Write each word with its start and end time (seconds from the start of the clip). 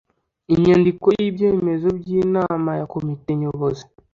inyandiko 0.53 1.05
y’ibyemezo 1.19 1.87
by’inama 1.99 2.71
ya 2.79 2.85
komite 2.93 3.31
nyobozi 3.39 3.83